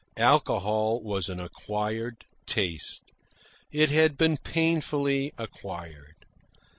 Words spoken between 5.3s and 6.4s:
acquired.